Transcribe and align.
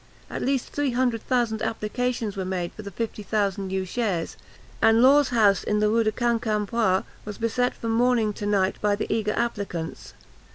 At 0.31 0.41
least 0.41 0.69
three 0.69 0.93
hundred 0.93 1.21
thousand 1.27 1.61
applications 1.61 2.35
were 2.35 2.43
made 2.43 2.71
for 2.73 2.81
the 2.81 2.89
fifty 2.89 3.21
thousand 3.21 3.67
new 3.67 3.85
shares, 3.85 4.35
and 4.81 4.99
Law's 4.99 5.29
house 5.29 5.63
in 5.63 5.77
the 5.79 5.89
Rue 5.89 6.03
de 6.03 6.11
Quincampoix 6.11 7.03
was 7.23 7.37
beset 7.37 7.75
from 7.75 7.91
morning 7.91 8.33
to 8.33 8.47
night 8.47 8.81
by 8.81 8.95
the 8.95 9.05
eager 9.13 9.33
applicants. 9.33 10.13